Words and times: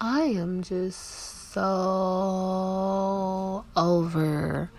I 0.00 0.22
am 0.24 0.62
just 0.62 1.52
so 1.52 1.64
over 3.74 4.70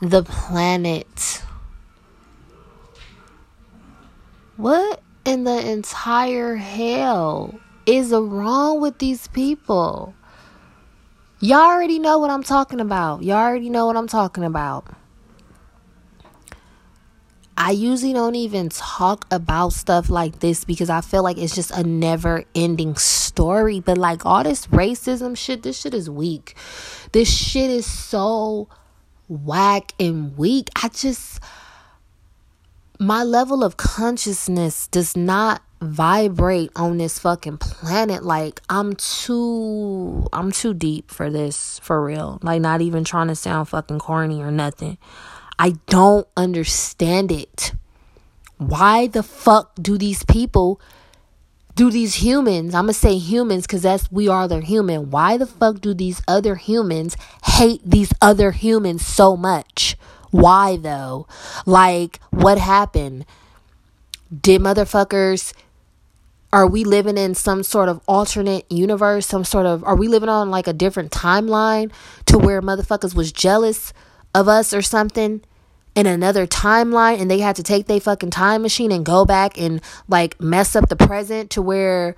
the 0.00 0.22
planet. 0.22 1.42
What 4.56 5.02
in 5.26 5.44
the 5.44 5.70
entire 5.70 6.56
hell 6.56 7.60
is 7.84 8.12
wrong 8.12 8.80
with 8.80 8.96
these 8.98 9.28
people? 9.28 10.14
Y'all 11.40 11.58
already 11.58 11.98
know 11.98 12.18
what 12.18 12.30
I'm 12.30 12.42
talking 12.42 12.80
about. 12.80 13.22
Y'all 13.22 13.36
already 13.36 13.68
know 13.68 13.84
what 13.84 13.98
I'm 13.98 14.08
talking 14.08 14.44
about. 14.44 14.86
I 17.56 17.72
usually 17.72 18.12
don't 18.12 18.34
even 18.34 18.70
talk 18.70 19.26
about 19.30 19.72
stuff 19.72 20.08
like 20.08 20.40
this 20.40 20.64
because 20.64 20.88
I 20.88 21.00
feel 21.00 21.22
like 21.22 21.38
it's 21.38 21.54
just 21.54 21.70
a 21.70 21.82
never 21.82 22.44
ending 22.54 22.96
story. 22.96 23.80
But 23.80 23.98
like 23.98 24.24
all 24.24 24.42
this 24.42 24.66
racism 24.68 25.36
shit, 25.36 25.62
this 25.62 25.80
shit 25.80 25.94
is 25.94 26.08
weak. 26.08 26.56
This 27.12 27.32
shit 27.32 27.70
is 27.70 27.86
so 27.86 28.68
whack 29.28 29.92
and 30.00 30.36
weak. 30.36 30.70
I 30.82 30.88
just, 30.88 31.40
my 32.98 33.22
level 33.22 33.62
of 33.62 33.76
consciousness 33.76 34.88
does 34.88 35.16
not 35.16 35.62
vibrate 35.82 36.70
on 36.76 36.96
this 36.96 37.18
fucking 37.18 37.58
planet 37.58 38.22
like 38.22 38.60
i'm 38.68 38.94
too 38.94 40.24
i'm 40.32 40.52
too 40.52 40.72
deep 40.72 41.10
for 41.10 41.28
this 41.28 41.80
for 41.80 42.04
real 42.04 42.38
like 42.42 42.60
not 42.60 42.80
even 42.80 43.02
trying 43.02 43.26
to 43.26 43.34
sound 43.34 43.68
fucking 43.68 43.98
corny 43.98 44.40
or 44.40 44.52
nothing 44.52 44.96
I 45.58 45.76
don't 45.86 46.26
understand 46.36 47.30
it. 47.30 47.72
Why 48.58 49.06
the 49.06 49.22
fuck 49.22 49.72
do 49.80 49.98
these 49.98 50.24
people 50.24 50.80
do 51.74 51.90
these 51.90 52.16
humans, 52.16 52.74
I'm 52.74 52.84
going 52.84 52.92
to 52.92 52.98
say 52.98 53.16
humans 53.16 53.66
cuz 53.66 53.82
that's 53.82 54.12
we 54.12 54.28
are 54.28 54.46
the 54.46 54.60
human. 54.60 55.10
Why 55.10 55.36
the 55.36 55.46
fuck 55.46 55.80
do 55.80 55.94
these 55.94 56.20
other 56.28 56.56
humans 56.56 57.16
hate 57.44 57.80
these 57.84 58.12
other 58.20 58.50
humans 58.50 59.06
so 59.06 59.36
much? 59.36 59.96
Why 60.30 60.76
though? 60.76 61.26
Like 61.64 62.20
what 62.30 62.58
happened? 62.58 63.24
Did 64.30 64.60
motherfuckers 64.60 65.52
are 66.52 66.66
we 66.66 66.84
living 66.84 67.16
in 67.16 67.34
some 67.34 67.62
sort 67.62 67.88
of 67.88 68.02
alternate 68.06 68.70
universe? 68.70 69.26
Some 69.26 69.44
sort 69.44 69.64
of 69.64 69.82
are 69.84 69.96
we 69.96 70.08
living 70.08 70.28
on 70.28 70.50
like 70.50 70.66
a 70.66 70.74
different 70.74 71.10
timeline 71.10 71.90
to 72.26 72.36
where 72.36 72.60
motherfuckers 72.60 73.14
was 73.14 73.32
jealous 73.32 73.94
of 74.34 74.48
us 74.48 74.72
or 74.72 74.82
something? 74.82 75.42
in 75.94 76.06
another 76.06 76.46
timeline 76.46 77.20
and 77.20 77.30
they 77.30 77.40
had 77.40 77.56
to 77.56 77.62
take 77.62 77.86
their 77.86 78.00
fucking 78.00 78.30
time 78.30 78.62
machine 78.62 78.90
and 78.90 79.04
go 79.04 79.24
back 79.24 79.58
and 79.58 79.80
like 80.08 80.40
mess 80.40 80.74
up 80.74 80.88
the 80.88 80.96
present 80.96 81.50
to 81.50 81.60
where 81.60 82.16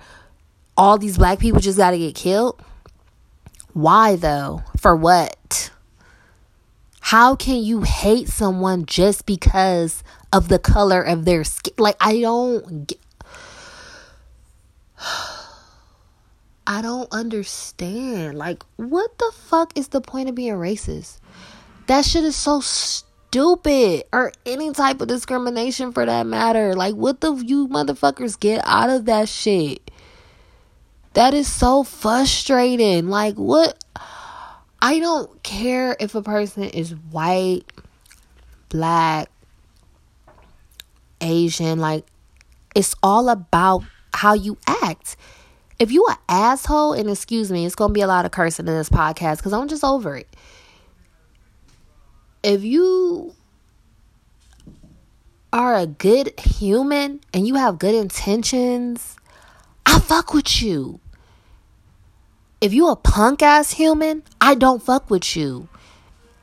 all 0.77 0.97
these 0.97 1.17
black 1.17 1.39
people 1.39 1.59
just 1.59 1.77
got 1.77 1.91
to 1.91 1.97
get 1.97 2.15
killed? 2.15 2.61
Why 3.73 4.15
though? 4.15 4.63
For 4.77 4.95
what? 4.95 5.71
How 7.01 7.35
can 7.35 7.57
you 7.57 7.81
hate 7.81 8.29
someone 8.29 8.85
just 8.85 9.25
because 9.25 10.03
of 10.31 10.47
the 10.47 10.59
color 10.59 11.01
of 11.01 11.25
their 11.25 11.43
skin? 11.43 11.73
Like 11.77 11.97
I 11.99 12.21
don't 12.21 12.87
get 12.87 12.99
I 16.67 16.81
don't 16.81 17.11
understand. 17.11 18.37
Like 18.37 18.63
what 18.77 19.17
the 19.17 19.31
fuck 19.35 19.77
is 19.77 19.89
the 19.89 19.99
point 20.01 20.29
of 20.29 20.35
being 20.35 20.53
racist? 20.53 21.19
That 21.87 22.03
shit 22.03 22.23
is 22.23 22.35
so 22.35 22.61
stupid 22.61 24.05
or 24.11 24.31
any 24.45 24.71
type 24.71 25.01
of 25.01 25.07
discrimination 25.07 25.91
for 25.91 26.05
that 26.05 26.25
matter. 26.25 26.73
Like, 26.73 26.95
what 26.95 27.21
the 27.21 27.33
you 27.35 27.67
motherfuckers 27.67 28.39
get 28.39 28.61
out 28.65 28.89
of 28.89 29.05
that 29.05 29.29
shit? 29.29 29.91
That 31.13 31.33
is 31.33 31.47
so 31.47 31.83
frustrating. 31.83 33.09
Like, 33.09 33.35
what? 33.35 33.83
I 34.81 34.99
don't 34.99 35.41
care 35.43 35.95
if 35.99 36.15
a 36.15 36.21
person 36.21 36.63
is 36.63 36.91
white, 37.11 37.63
black, 38.69 39.29
Asian. 41.21 41.79
Like, 41.79 42.05
it's 42.73 42.95
all 43.03 43.29
about 43.29 43.83
how 44.13 44.33
you 44.33 44.57
act. 44.67 45.17
If 45.77 45.91
you 45.91 46.05
an 46.07 46.17
asshole, 46.29 46.93
and 46.93 47.09
excuse 47.09 47.51
me, 47.51 47.65
it's 47.65 47.75
gonna 47.75 47.93
be 47.93 48.01
a 48.01 48.07
lot 48.07 48.25
of 48.25 48.31
cursing 48.31 48.67
in 48.67 48.73
this 48.73 48.89
podcast 48.89 49.37
because 49.37 49.53
I'm 49.53 49.67
just 49.67 49.83
over 49.83 50.15
it 50.15 50.27
if 52.45 52.63
you 52.63 53.33
are 55.51 55.75
a 55.75 55.87
good 55.87 56.39
human 56.39 57.19
and 57.33 57.47
you 57.47 57.55
have 57.55 57.79
good 57.79 57.95
intentions, 57.95 59.17
I 59.83 59.99
fuck 59.99 60.31
with 60.31 60.61
you. 60.61 60.99
If 62.61 62.71
you 62.71 62.87
a 62.89 62.95
punk 62.95 63.41
ass 63.41 63.71
human, 63.71 64.21
I 64.39 64.53
don't 64.53 64.83
fuck 64.83 65.09
with 65.09 65.35
you. 65.35 65.67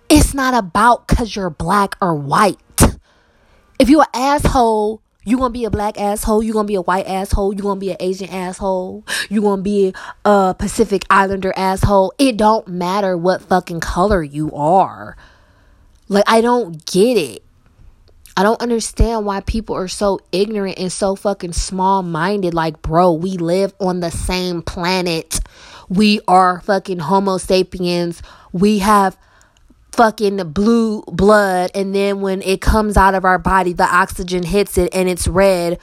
It's 0.09 0.35
not 0.35 0.55
about 0.55 1.07
cause 1.07 1.37
you're 1.37 1.51
black 1.51 1.97
or 2.01 2.17
white. 2.17 2.59
If 3.79 3.89
you 3.89 4.01
an 4.01 4.09
asshole, 4.13 5.01
you 5.25 5.39
gonna 5.39 5.51
be 5.51 5.65
a 5.65 5.71
black 5.71 6.01
asshole, 6.01 6.43
you 6.43 6.53
gonna 6.53 6.67
be 6.67 6.75
a 6.75 6.83
white 6.83 7.07
asshole, 7.07 7.55
you 7.55 7.63
gonna 7.63 7.79
be 7.79 7.93
an 7.93 7.97
Asian 8.01 8.29
asshole, 8.29 9.05
you 9.31 9.41
gonna 9.41 9.63
be 9.63 9.95
a 10.25 10.55
Pacific 10.59 11.05
Islander 11.09 11.53
asshole. 11.57 12.13
It 12.19 12.37
don't 12.37 12.67
matter 12.67 13.17
what 13.17 13.41
fucking 13.43 13.81
color 13.81 14.23
you 14.23 14.51
are. 14.53 15.17
Like, 16.13 16.25
I 16.27 16.43
don't 16.43 16.85
get 16.85 17.17
it. 17.17 17.43
I 18.37 18.43
don't 18.43 18.61
understand 18.61 19.25
why 19.25 19.41
people 19.41 19.75
are 19.77 19.89
so 19.89 20.21
ignorant 20.31 20.79
and 20.79 20.93
so 20.93 21.17
fucking 21.17 21.55
small 21.55 22.03
minded. 22.03 22.53
Like, 22.53 22.83
bro, 22.83 23.13
we 23.15 23.39
live 23.39 23.73
on 23.81 24.01
the 24.01 24.11
same 24.11 24.61
planet. 24.61 25.41
We 25.89 26.21
are 26.29 26.61
fucking 26.61 26.99
Homo 26.99 27.39
sapiens. 27.39 28.23
We 28.53 28.81
have 28.81 29.17
fucking 29.93 30.53
blue 30.53 31.03
blood. 31.03 31.71
And 31.75 31.95
then 31.95 32.21
when 32.21 32.43
it 32.43 32.61
comes 32.61 32.99
out 32.99 33.15
of 33.15 33.25
our 33.25 33.39
body, 33.39 33.73
the 33.73 33.85
oxygen 33.85 34.43
hits 34.43 34.77
it 34.77 34.95
and 34.95 35.09
it's 35.09 35.27
red. 35.27 35.79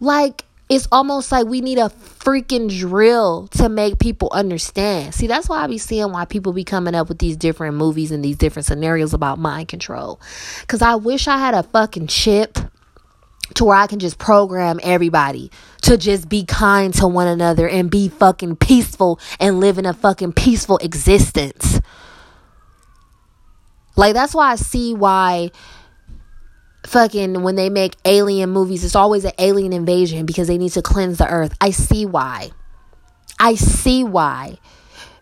Like, 0.00 0.46
it's 0.68 0.86
almost 0.92 1.32
like 1.32 1.46
we 1.46 1.60
need 1.60 1.78
a 1.78 1.90
freaking 2.18 2.68
drill 2.68 3.48
to 3.52 3.68
make 3.68 3.98
people 3.98 4.28
understand. 4.32 5.14
See, 5.14 5.26
that's 5.26 5.48
why 5.48 5.62
I 5.62 5.66
be 5.66 5.78
seeing 5.78 6.12
why 6.12 6.26
people 6.26 6.52
be 6.52 6.64
coming 6.64 6.94
up 6.94 7.08
with 7.08 7.18
these 7.18 7.36
different 7.36 7.76
movies 7.76 8.10
and 8.10 8.22
these 8.22 8.36
different 8.36 8.66
scenarios 8.66 9.14
about 9.14 9.38
mind 9.38 9.68
control. 9.68 10.20
Cause 10.66 10.82
I 10.82 10.96
wish 10.96 11.26
I 11.26 11.38
had 11.38 11.54
a 11.54 11.62
fucking 11.62 12.08
chip 12.08 12.58
to 13.54 13.64
where 13.64 13.76
I 13.76 13.86
can 13.86 13.98
just 13.98 14.18
program 14.18 14.78
everybody 14.82 15.50
to 15.82 15.96
just 15.96 16.28
be 16.28 16.44
kind 16.44 16.92
to 16.94 17.08
one 17.08 17.28
another 17.28 17.66
and 17.66 17.90
be 17.90 18.08
fucking 18.08 18.56
peaceful 18.56 19.18
and 19.40 19.60
live 19.60 19.78
in 19.78 19.86
a 19.86 19.94
fucking 19.94 20.34
peaceful 20.34 20.76
existence. 20.78 21.80
Like 23.96 24.14
that's 24.14 24.34
why 24.34 24.52
I 24.52 24.56
see 24.56 24.94
why 24.94 25.50
fucking 26.86 27.42
when 27.42 27.56
they 27.56 27.70
make 27.70 27.96
alien 28.04 28.50
movies, 28.50 28.84
it's 28.84 28.96
always 28.96 29.24
an 29.24 29.32
alien 29.38 29.72
invasion 29.72 30.26
because 30.26 30.48
they 30.48 30.58
need 30.58 30.72
to 30.72 30.82
cleanse 30.82 31.18
the 31.18 31.28
earth. 31.28 31.56
I 31.60 31.70
see 31.70 32.06
why. 32.06 32.50
I 33.38 33.54
see 33.54 34.04
why. 34.04 34.58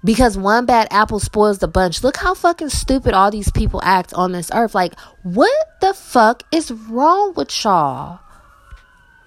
Because 0.05 0.39
one 0.39 0.67
bad 0.67 0.89
apple 0.91 1.19
spoils 1.19 1.59
the 1.59 1.69
bunch. 1.69 2.03
Look 2.03 2.17
how 2.17 2.35
fucking 2.35 2.69
stupid 2.69 3.13
all 3.13 3.31
these 3.31 3.51
people 3.51 3.81
act 3.83 4.15
on 4.15 4.33
this 4.33 4.51
earth. 4.55 4.75
Like, 4.75 4.99
what 5.23 5.81
the 5.81 5.95
fuck 5.95 6.45
is 6.53 6.71
wrong 6.71 7.35
with 7.35 7.65
y'all? 7.65 8.21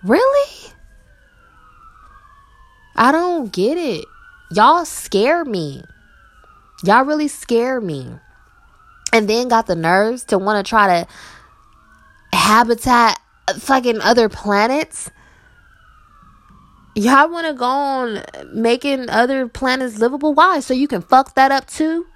Really? 0.04 0.72
I 2.96 3.12
don't 3.12 3.52
get 3.52 3.78
it. 3.78 4.06
Y'all 4.52 4.86
scare 4.86 5.44
me. 5.44 5.84
Y'all 6.84 7.04
really 7.04 7.28
scare 7.28 7.82
me. 7.82 8.08
And 9.12 9.28
then 9.28 9.48
got 9.48 9.68
the 9.68 9.76
nerves 9.76 10.24
to 10.26 10.38
want 10.38 10.66
to 10.66 10.70
try 10.70 11.02
to 11.02 11.08
habitat 12.50 13.20
uh, 13.48 13.54
fucking 13.54 14.02
other 14.02 14.28
planets? 14.28 15.12
Y'all 16.96 17.30
want 17.30 17.46
to 17.46 17.54
go 17.54 17.66
on 17.66 18.24
making 18.52 19.08
other 19.10 19.48
planets 19.48 20.00
livable? 20.00 20.34
Why? 20.34 20.60
So 20.60 20.74
you 20.74 20.88
can 20.88 21.02
fuck 21.02 21.36
that 21.36 21.52
up 21.52 21.68
too? 21.68 22.08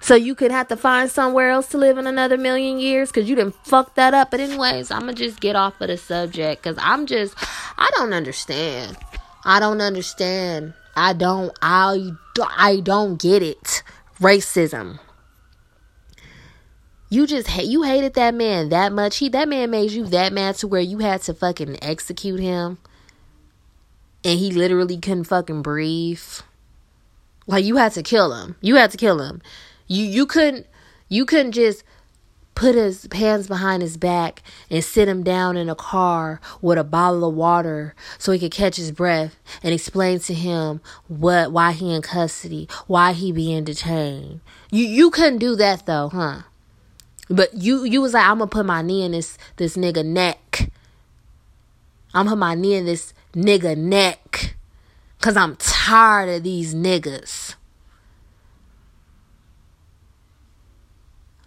So 0.00 0.16
you 0.16 0.34
could 0.34 0.50
have 0.50 0.68
to 0.68 0.76
find 0.76 1.08
somewhere 1.08 1.50
else 1.50 1.68
to 1.68 1.78
live 1.78 1.96
in 1.96 2.06
another 2.06 2.36
million 2.36 2.78
years? 2.78 3.10
Because 3.10 3.28
you 3.28 3.36
didn't 3.36 3.54
fuck 3.64 3.94
that 3.94 4.12
up. 4.12 4.32
But 4.32 4.40
anyways 4.40 4.90
i'm 4.90 5.00
gonna 5.00 5.14
just 5.14 5.40
get 5.40 5.56
off 5.56 5.80
of 5.80 5.88
the 5.88 5.96
subject 5.96 6.62
because 6.62 6.76
i'm 6.82 7.06
just 7.06 7.34
i 7.78 7.88
don't 7.96 8.12
understand. 8.12 8.96
I 9.46 9.60
don't 9.60 9.80
understand. 9.80 10.74
I 10.96 11.12
don't 11.12 11.56
i 11.62 12.10
i 12.58 12.80
don't 12.80 13.20
get 13.20 13.42
it. 13.42 13.82
Racism 14.20 14.98
you 17.08 17.26
just 17.26 17.48
you 17.64 17.82
hated 17.82 18.14
that 18.14 18.34
man 18.34 18.70
that 18.70 18.92
much. 18.92 19.18
He 19.18 19.28
that 19.30 19.48
man 19.48 19.70
made 19.70 19.92
you 19.92 20.04
that 20.06 20.32
mad 20.32 20.56
to 20.56 20.68
where 20.68 20.80
you 20.80 20.98
had 20.98 21.22
to 21.22 21.34
fucking 21.34 21.78
execute 21.82 22.40
him. 22.40 22.78
And 24.24 24.38
he 24.38 24.50
literally 24.50 24.98
couldn't 24.98 25.24
fucking 25.24 25.62
breathe. 25.62 26.22
Like 27.46 27.64
you 27.64 27.76
had 27.76 27.92
to 27.92 28.02
kill 28.02 28.32
him. 28.34 28.56
You 28.60 28.76
had 28.76 28.90
to 28.90 28.96
kill 28.96 29.20
him. 29.20 29.42
You 29.86 30.04
you 30.04 30.26
couldn't 30.26 30.66
you 31.08 31.24
couldn't 31.26 31.52
just 31.52 31.84
put 32.54 32.74
his 32.74 33.08
hands 33.12 33.48
behind 33.48 33.82
his 33.82 33.96
back 33.96 34.42
and 34.70 34.82
sit 34.82 35.08
him 35.08 35.22
down 35.22 35.56
in 35.56 35.68
a 35.68 35.74
car 35.74 36.40
with 36.62 36.78
a 36.78 36.84
bottle 36.84 37.28
of 37.28 37.34
water 37.34 37.94
so 38.18 38.32
he 38.32 38.38
could 38.38 38.52
catch 38.52 38.76
his 38.76 38.92
breath 38.92 39.36
and 39.62 39.74
explain 39.74 40.20
to 40.20 40.34
him 40.34 40.80
what 41.08 41.52
why 41.52 41.72
he 41.72 41.94
in 41.94 42.02
custody, 42.02 42.68
why 42.86 43.12
he 43.12 43.32
being 43.32 43.64
detained. 43.64 44.40
You 44.70 44.84
you 44.84 45.10
couldn't 45.10 45.38
do 45.38 45.56
that 45.56 45.86
though, 45.86 46.08
huh? 46.08 46.42
But 47.28 47.54
you 47.54 47.84
you 47.84 48.00
was 48.00 48.14
like, 48.14 48.26
I'm 48.26 48.38
gonna 48.38 48.50
put 48.50 48.66
my 48.66 48.82
knee 48.82 49.02
in 49.04 49.12
this 49.12 49.38
this 49.56 49.76
nigga 49.76 50.04
neck. 50.04 50.70
I'm 52.12 52.28
put 52.28 52.38
my 52.38 52.54
knee 52.54 52.74
in 52.74 52.84
this 52.86 53.12
nigga 53.32 53.76
neck. 53.76 54.56
Cause 55.20 55.36
I'm 55.38 55.56
tired 55.56 56.28
of 56.28 56.42
these 56.42 56.74
niggas. 56.74 57.54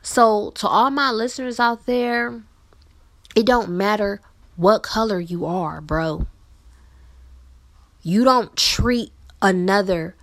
So, 0.01 0.51
to 0.55 0.67
all 0.67 0.89
my 0.89 1.11
listeners 1.11 1.59
out 1.59 1.85
there, 1.85 2.41
it 3.35 3.45
don't 3.45 3.69
matter 3.69 4.19
what 4.55 4.81
color 4.81 5.19
you 5.19 5.45
are, 5.45 5.79
bro. 5.79 6.25
You 8.01 8.23
don't 8.23 8.55
treat 8.55 9.11
another 9.43 10.15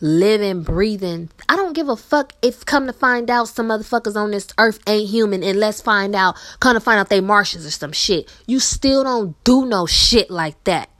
living, 0.00 0.62
breathing. 0.62 1.30
I 1.48 1.56
don't 1.56 1.72
give 1.72 1.88
a 1.88 1.96
fuck 1.96 2.32
if 2.42 2.66
come 2.66 2.86
to 2.86 2.92
find 2.92 3.30
out 3.30 3.48
some 3.48 3.68
motherfuckers 3.68 4.16
on 4.16 4.30
this 4.30 4.48
earth 4.58 4.80
ain't 4.86 5.10
human 5.10 5.42
and 5.42 5.58
let's 5.58 5.80
find 5.80 6.14
out, 6.14 6.36
come 6.60 6.74
to 6.74 6.80
find 6.80 6.98
out 6.98 7.08
they 7.08 7.20
Martians 7.20 7.66
or 7.66 7.70
some 7.70 7.92
shit. 7.92 8.32
You 8.46 8.60
still 8.60 9.04
don't 9.04 9.42
do 9.44 9.66
no 9.66 9.86
shit 9.86 10.30
like 10.30 10.62
that. 10.64 10.90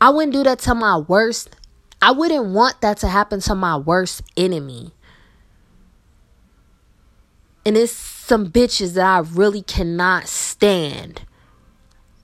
I 0.00 0.10
wouldn't 0.10 0.32
do 0.32 0.42
that 0.42 0.58
to 0.60 0.74
my 0.74 0.98
worst. 0.98 1.56
I 2.02 2.12
wouldn't 2.12 2.46
want 2.46 2.80
that 2.82 2.98
to 2.98 3.08
happen 3.08 3.40
to 3.40 3.54
my 3.54 3.76
worst 3.76 4.22
enemy. 4.36 4.92
And 7.66 7.76
it's 7.76 7.92
some 7.92 8.50
bitches 8.50 8.94
that 8.94 9.06
I 9.06 9.18
really 9.20 9.62
cannot 9.62 10.28
stand 10.28 11.22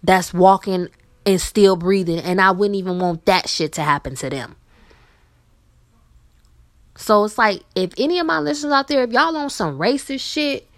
that's 0.02 0.34
walking 0.34 0.88
and 1.30 1.40
still 1.40 1.76
breathing. 1.76 2.18
And 2.18 2.40
I 2.40 2.50
wouldn't 2.50 2.76
even 2.76 2.98
want 2.98 3.24
that 3.26 3.48
shit 3.48 3.72
to 3.74 3.82
happen 3.82 4.14
to 4.16 4.30
them. 4.30 4.56
So 6.96 7.24
it's 7.24 7.38
like, 7.38 7.62
if 7.74 7.92
any 7.96 8.18
of 8.18 8.26
my 8.26 8.40
listeners 8.40 8.72
out 8.72 8.88
there, 8.88 9.02
if 9.02 9.12
y'all 9.12 9.36
on 9.36 9.48
some 9.48 9.78
racist 9.78 10.20
shit, 10.20 10.68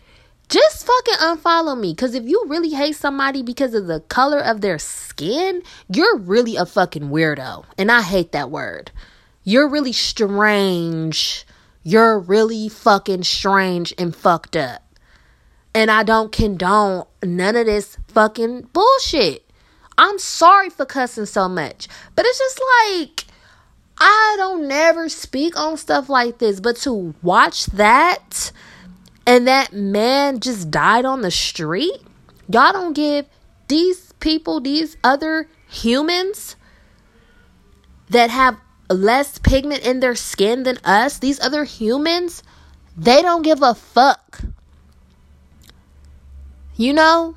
just 0.49 0.87
fucking 0.87 1.15
unfollow 1.15 1.79
me. 1.79 1.93
Because 1.93 2.15
if 2.15 2.25
you 2.25 2.45
really 2.47 2.71
hate 2.71 2.95
somebody 2.95 3.43
because 3.43 3.75
of 3.75 3.87
the 3.87 4.01
color 4.01 4.39
of 4.39 4.61
their 4.61 4.79
skin, 4.79 5.63
you're 5.89 6.19
really 6.19 6.57
a 6.57 6.67
fucking 6.67 7.11
weirdo. 7.11 7.65
And 7.77 7.91
I 7.91 8.03
hate 8.03 8.33
that 8.33 8.51
word. 8.51 8.93
You're 9.43 9.69
really 9.69 9.93
strange 9.93 11.45
you're 11.85 12.19
really 12.19 12.69
fucking 12.69 13.25
strange 13.25 13.93
and 13.99 14.15
fucked 14.15 14.57
up. 14.57 14.83
And 15.75 15.91
I 15.91 16.03
don't 16.03 16.31
condone 16.31 17.05
none 17.23 17.57
of 17.57 17.67
this 17.67 17.97
fucking 18.09 18.69
bullshit. 18.73 19.51
I'm 19.99 20.19
sorry 20.19 20.71
for 20.71 20.87
cussing 20.87 21.27
so 21.27 21.49
much. 21.49 21.89
But 22.15 22.27
it's 22.27 22.39
just 22.39 22.61
like 22.89 23.25
I 23.99 24.35
don't 24.37 24.67
never 24.67 25.09
speak 25.09 25.57
on 25.57 25.77
stuff 25.77 26.09
like 26.09 26.39
this, 26.39 26.61
but 26.61 26.77
to 26.79 27.15
watch 27.23 27.67
that 27.67 28.51
and 29.27 29.47
that 29.47 29.73
man 29.73 30.41
just 30.41 30.71
died 30.71 31.05
on 31.05 31.21
the 31.21 31.31
street, 31.31 32.01
y'all 32.49 32.73
don't 32.73 32.95
give 32.95 33.27
these 33.69 34.13
people, 34.15 34.61
these 34.61 34.97
other 35.05 35.49
humans 35.69 36.57
that 38.11 38.31
have 38.31 38.57
less 38.91 39.39
pigment 39.39 39.87
in 39.87 40.01
their 40.01 40.15
skin 40.15 40.65
than 40.65 40.79
us, 40.85 41.19
these 41.19 41.41
other 41.41 41.65
humans, 41.65 42.43
they 42.97 43.23
don't 43.23 43.43
give 43.43 43.63
a 43.63 43.75
fuck. 43.75 44.41
You 46.77 46.93
know? 46.93 47.37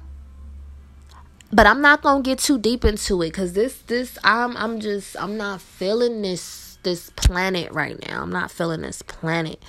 But 1.55 1.67
I'm 1.67 1.79
not 1.79 2.03
to 2.03 2.21
get 2.21 2.39
too 2.39 2.57
deep 2.57 2.83
into 2.83 3.21
it 3.21 3.31
cuz 3.31 3.53
this 3.53 3.77
this 3.87 4.17
I'm 4.25 4.57
I'm 4.57 4.81
just 4.81 5.15
I'm 5.17 5.37
not 5.37 5.61
feeling 5.61 6.21
this 6.21 6.77
this 6.83 7.11
planet 7.11 7.71
right 7.71 7.97
now. 8.05 8.21
I'm 8.23 8.29
not 8.29 8.51
feeling 8.51 8.81
this 8.81 9.01
planet. 9.01 9.63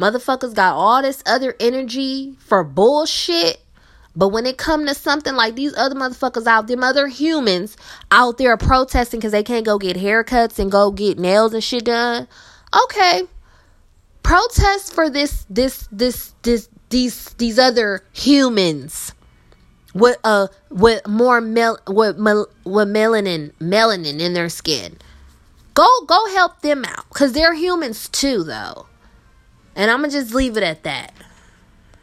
Motherfuckers 0.00 0.54
got 0.54 0.74
all 0.74 1.02
this 1.02 1.22
other 1.26 1.54
energy 1.60 2.36
for 2.38 2.64
bullshit 2.64 3.60
but 4.16 4.28
when 4.28 4.46
it 4.46 4.56
come 4.56 4.86
to 4.86 4.94
something 4.94 5.34
like 5.34 5.56
these 5.56 5.76
other 5.76 5.94
motherfuckers 5.94 6.46
out, 6.46 6.68
them 6.68 6.82
other 6.82 7.06
humans 7.06 7.76
out 8.10 8.38
there 8.38 8.56
protesting 8.56 9.20
because 9.20 9.32
they 9.32 9.42
can't 9.42 9.66
go 9.66 9.78
get 9.78 9.98
haircuts 9.98 10.58
and 10.58 10.72
go 10.72 10.90
get 10.90 11.18
nails 11.18 11.52
and 11.52 11.62
shit 11.62 11.84
done. 11.84 12.26
Okay, 12.84 13.24
protest 14.22 14.94
for 14.94 15.10
this, 15.10 15.44
this, 15.50 15.86
this, 15.92 16.32
this, 16.42 16.70
these, 16.88 17.34
these 17.34 17.58
other 17.58 18.04
humans 18.14 19.05
with 19.96 20.18
uh 20.24 20.48
with 20.70 21.06
more 21.06 21.40
mel 21.40 21.78
with 21.88 22.16
mel- 22.18 22.48
with 22.64 22.88
melanin 22.88 23.52
melanin 23.60 24.20
in 24.20 24.34
their 24.34 24.48
skin. 24.48 24.98
Go 25.74 25.86
go 26.06 26.26
help 26.34 26.60
them 26.62 26.84
out 26.84 27.08
because 27.08 27.32
they're 27.32 27.54
humans 27.54 28.08
too 28.08 28.42
though. 28.42 28.86
And 29.74 29.90
I'm 29.90 30.00
gonna 30.00 30.12
just 30.12 30.34
leave 30.34 30.56
it 30.56 30.62
at 30.62 30.84
that. 30.84 31.12